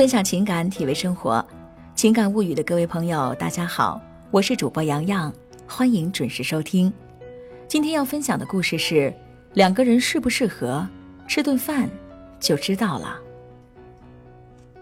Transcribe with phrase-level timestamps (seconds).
[0.00, 1.44] 分享情感，体味生活，
[1.94, 5.30] 情感物语的各位朋友，大家好，我是主播洋洋，
[5.66, 6.90] 欢迎准时收听。
[7.68, 9.12] 今天要分享的故事是：
[9.52, 10.88] 两个人适不适合
[11.28, 11.86] 吃顿饭
[12.40, 13.18] 就知道了。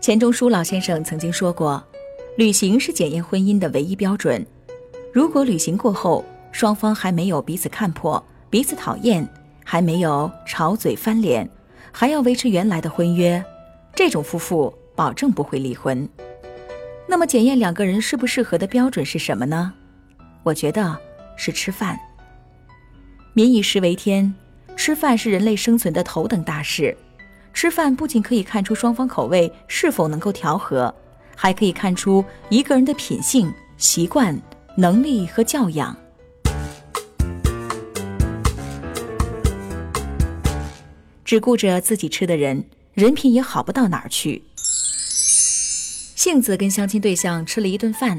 [0.01, 1.85] 钱钟书老先生曾经说过，
[2.37, 4.47] 旅行是检验婚姻的唯一标准。
[5.13, 9.29] 如果旅行过后，双方还没有彼此看破、彼此讨厌，
[9.65, 11.51] 还没有吵嘴翻脸，
[11.91, 13.45] 还要维持原来的婚约，
[13.97, 16.09] 这种夫妇保证不会离婚。
[17.07, 19.73] 那么，检验两个人适不适合的标准是什么呢？
[20.43, 20.99] 我觉得
[21.37, 21.97] 是吃饭。
[23.33, 24.35] 民以食为天，
[24.75, 26.97] 吃饭是人类生存的头等大事。
[27.55, 30.93] 吃饭不仅可以看出双方口味是否能够调和，
[31.37, 34.37] 还可以看出一个人的品性、习惯、
[34.77, 35.97] 能力和教养。
[41.25, 44.43] 只顾着自己吃的人，人品也好不到哪儿去。
[46.19, 48.19] 杏子跟相亲对象吃了一顿饭，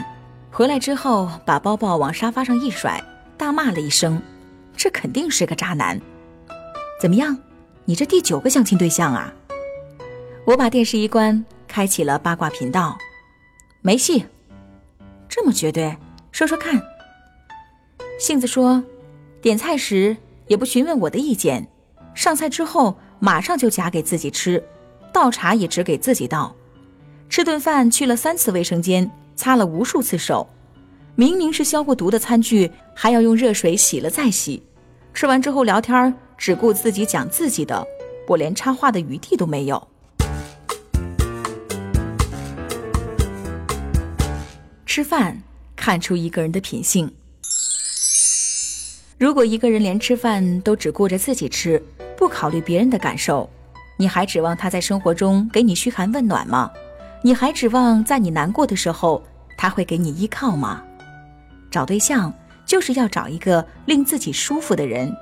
[0.50, 3.04] 回来之后把包包往沙发上一甩，
[3.38, 4.22] 大骂了一声
[4.74, 6.00] ：“这肯定是个渣男！”
[7.02, 7.38] 怎么样，
[7.84, 9.34] 你这第九个相亲对象啊？
[10.46, 12.98] 我把电视一关，开启了八卦频道，
[13.82, 14.24] 没戏。
[15.28, 15.94] 这么绝对？
[16.32, 16.82] 说说看。
[18.18, 18.82] 杏子说
[19.44, 20.16] ：“点菜时
[20.48, 21.68] 也不询问我的意见。”
[22.16, 24.64] 上菜之后马上就夹给自己吃，
[25.12, 26.56] 倒茶也只给自己倒，
[27.30, 30.50] 吃顿饭去了三次卫生间，擦了无数次手，
[31.14, 34.64] 明明是消过毒的餐具，还要用热水洗了再洗。
[35.14, 37.86] 吃完之后聊天只顾自己讲自己的，
[38.28, 39.88] 我连插话的余地都没有。
[44.88, 45.40] 吃饭
[45.76, 47.14] 看出一个人的品性，
[49.20, 51.82] 如果一个人连吃饭都只顾着自己吃。
[52.18, 53.50] 不考虑别人的感受，
[53.98, 56.70] 你还指望他在生活中给你嘘寒问暖吗？
[57.22, 59.22] 你还指望在你难过的时候
[59.58, 60.82] 他会给你依靠吗？
[61.70, 62.34] 找对象
[62.66, 65.14] 就是要找一个令自己舒服的人，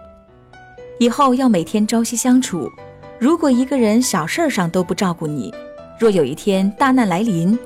[1.00, 2.72] 以后要每天朝夕相处。
[3.20, 5.52] 如果一个人小事上都不照顾你，
[6.00, 7.58] 若有一天大难来临，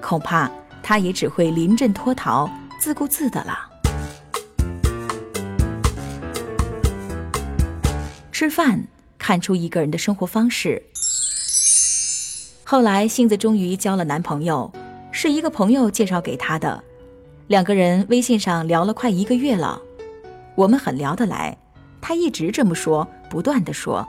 [0.00, 0.48] 恐怕
[0.84, 2.48] 他也只会临阵脱逃，
[2.78, 3.58] 自顾自的了。
[8.30, 8.82] 吃饭
[9.18, 10.80] 看出一个人的生活方式。
[12.70, 14.70] 后来，杏子终于交了男朋友，
[15.10, 16.80] 是一个朋友介绍给她的。
[17.48, 19.82] 两个人微信上聊了快一个月了，
[20.54, 21.58] 我们很聊得来。
[22.00, 24.06] 他一直这么说，不断的说。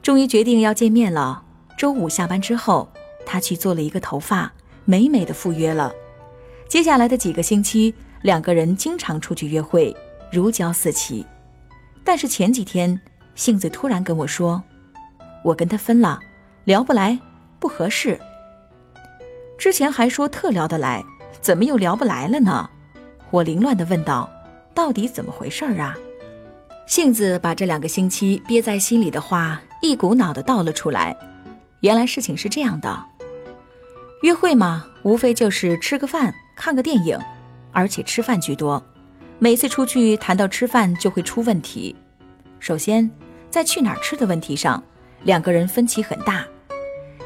[0.00, 1.42] 终于决定要见面了。
[1.76, 2.88] 周五下班之后，
[3.26, 4.52] 他去做了一个头发，
[4.84, 5.92] 美美的赴约了。
[6.68, 9.92] 接下来的几个星期，两个人经常出去约会，
[10.30, 11.26] 如胶似漆。
[12.04, 13.00] 但是前几天。
[13.34, 14.62] 杏子突然跟我说
[15.42, 16.20] ：“我跟他分了，
[16.62, 17.18] 聊不来，
[17.58, 18.18] 不合适。”
[19.58, 21.04] 之前还说特聊得来，
[21.40, 22.68] 怎么又聊不来了呢？
[23.30, 24.30] 我凌乱的问道
[24.74, 25.96] ：“到底怎么回事儿啊？”
[26.86, 31.16] 杏子把这两个星期憋在心里的话一股脑的倒了出来。
[31.80, 33.04] 原来事情是这样的：
[34.22, 37.18] 约会嘛，无非就是吃个饭、看个电影，
[37.72, 38.82] 而且吃饭居多。
[39.38, 41.94] 每次出去谈到吃饭，就会出问题。
[42.60, 43.10] 首先。
[43.48, 44.82] 在去哪儿吃的问题上，
[45.22, 46.44] 两个人分歧很大。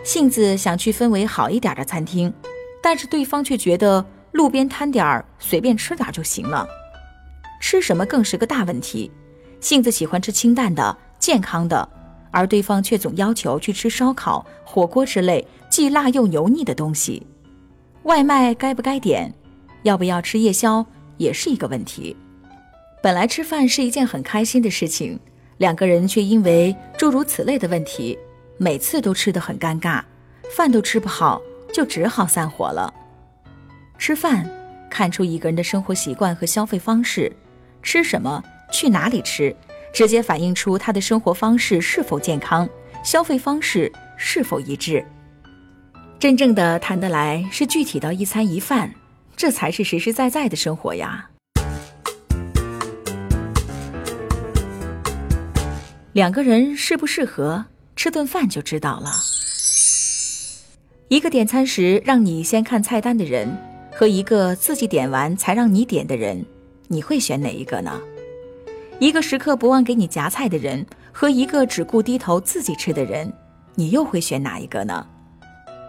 [0.03, 2.33] 杏子想去氛围好一点的餐厅，
[2.83, 6.66] 但是对方却觉得路边摊点儿随便吃点就行了。
[7.61, 9.11] 吃什么更是个大问题。
[9.61, 11.87] 杏子喜欢吃清淡的、健康的，
[12.31, 17.27] 而对方却总要求去吃烧烤、火锅之类既辣又油腻的东西。
[18.05, 19.32] 外卖该不该点？
[19.82, 20.84] 要不要吃夜宵
[21.19, 22.17] 也是一个问题。
[23.03, 25.21] 本来吃饭是一件很开心的事情。
[25.59, 28.19] 两个人却因为诸如此类的问题，
[28.62, 30.03] 每次都吃得很尴尬，
[30.54, 31.41] 饭都吃不好，
[31.72, 32.93] 就只好散伙了。
[33.97, 34.47] 吃饭
[34.91, 37.32] 看出一个人的生活习惯和消费方式，
[37.82, 39.56] 吃什么、去哪里吃，
[39.94, 42.69] 直接反映出他的生活方式是否健康，
[43.02, 45.02] 消费方式是否一致。
[46.19, 48.93] 真正的谈得来是具体到一餐一饭，
[49.34, 51.31] 这才是实实在在的生活呀。
[56.12, 57.64] 两个人适不适合
[58.00, 59.12] 吃顿饭就知道了。
[61.08, 63.55] 一个点餐时让你先看菜单的人，
[63.93, 66.43] 和一个自己点完才让你点的人，
[66.88, 68.00] 你会选哪一个呢？
[69.00, 73.31] 一个时刻不忘给你夹菜的人，和一个只顾低头自己吃的人，
[73.75, 75.06] 你又会选哪一个呢？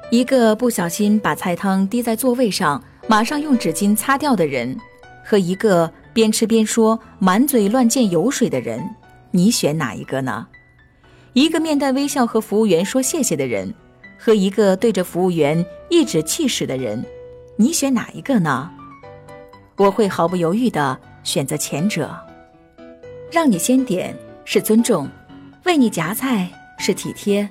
[0.10, 4.78] 一个不小心把菜汤滴在座位上，马上用纸巾擦掉的人，
[5.24, 8.84] 和一个边吃边说满嘴乱溅油水的人。
[9.31, 10.46] 你选哪一个呢？
[11.33, 13.74] 一个面带微笑和服务员说谢谢的人，
[14.19, 17.06] 和一个对着服务员颐指气使的人，
[17.56, 18.69] 你选哪一个呢？
[19.78, 22.13] 我会毫不犹豫地选择前者。
[23.31, 24.13] 让你先点
[24.44, 25.10] 是尊重，
[25.63, 27.50] 为你夹菜是体贴，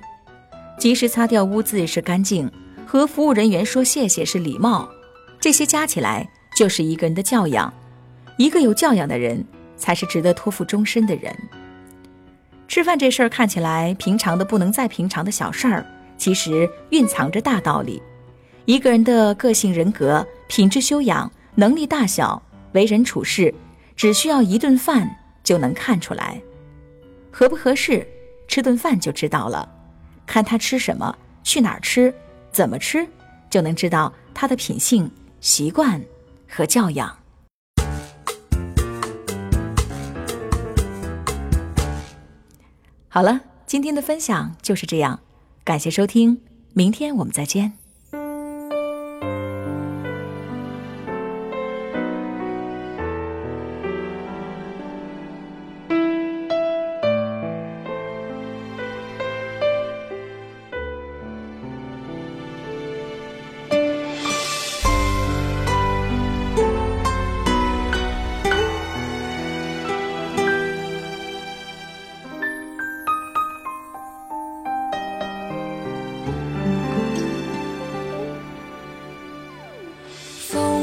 [0.79, 2.51] 及时擦掉污渍是干净，
[2.87, 4.87] 和服务人员说谢谢是礼貌。
[5.41, 7.73] 这些加起来就是一个人的教养。
[8.37, 9.43] 一个有教养的人，
[9.79, 11.35] 才是值得托付终身的人。
[12.71, 15.85] 吃饭这事儿看起来平常的不能再平常的小事儿，
[16.17, 18.01] 其实蕴藏着大道理。
[18.65, 22.41] 一个人的个性、人格、品质、修养、能力大小、
[22.71, 23.53] 为人处事，
[23.97, 25.11] 只需要一顿饭
[25.43, 26.41] 就能看出来。
[27.33, 28.07] 合不合适，
[28.47, 29.69] 吃顿饭就知道了。
[30.25, 31.13] 看他吃什么，
[31.43, 32.15] 去哪儿吃，
[32.53, 33.05] 怎么吃，
[33.51, 36.01] 就能知道他的品性、习惯
[36.49, 37.20] 和教养。
[43.13, 45.19] 好了，今天的分享就是这样，
[45.65, 46.41] 感谢收听，
[46.75, 47.80] 明天我们再见。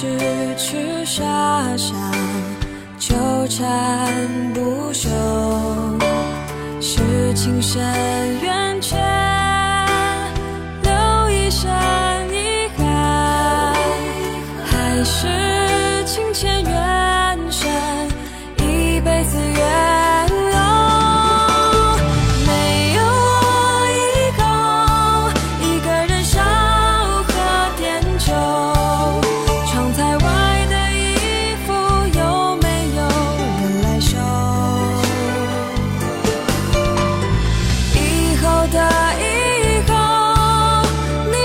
[0.00, 0.06] 痴
[0.56, 1.22] 痴傻
[1.76, 1.94] 傻
[2.98, 3.14] 纠
[3.48, 4.10] 缠
[4.54, 5.10] 不休？
[6.80, 7.82] 是情深
[8.40, 8.98] 缘浅，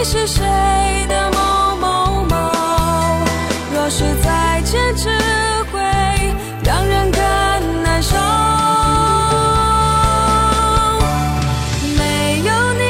[0.07, 0.45] 是谁
[1.09, 2.51] 的某某某？
[3.73, 5.09] 若是再见，只
[5.71, 5.81] 会
[6.63, 7.21] 让人更
[7.81, 8.15] 难受。
[11.97, 12.83] 没有你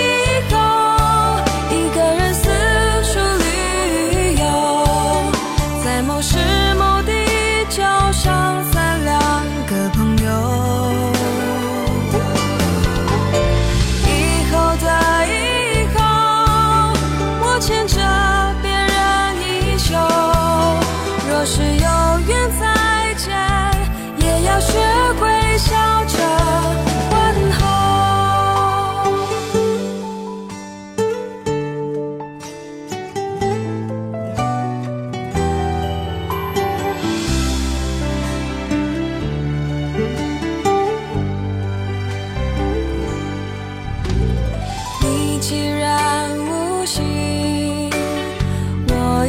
[0.00, 0.56] 以后，
[1.70, 2.48] 一个人四
[3.12, 4.42] 处旅游，
[5.84, 6.38] 在某时
[6.78, 7.12] 某地
[7.68, 7.82] 就
[8.12, 8.64] 像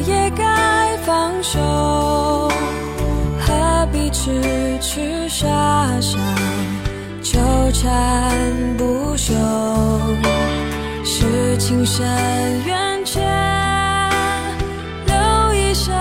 [0.08, 1.60] 也该放手，
[3.40, 5.46] 何必痴痴傻
[6.00, 6.18] 傻
[7.22, 7.40] 纠
[7.74, 8.32] 缠
[8.78, 9.34] 不休？
[11.04, 12.06] 是情深
[12.66, 13.24] 缘浅，
[15.06, 15.94] 留一身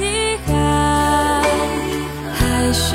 [0.00, 1.42] 遗憾，
[2.34, 2.94] 还是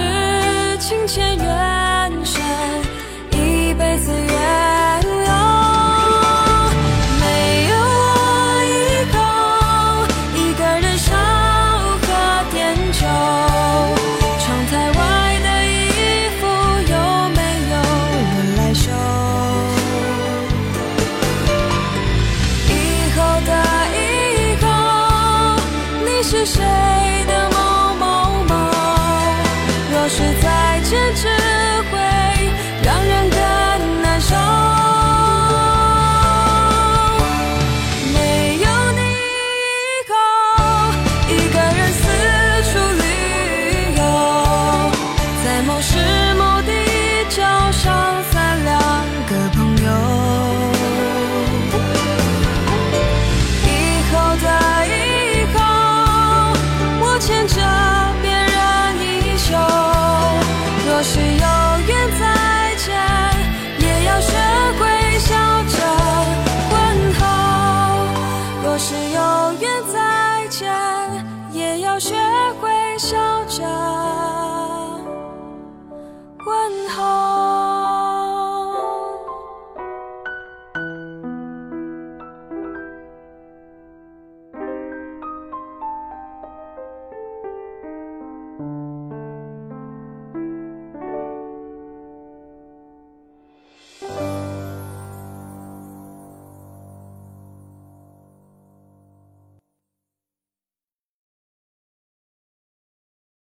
[26.28, 26.65] 是谁